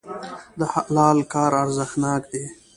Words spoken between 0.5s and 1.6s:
د حلال کار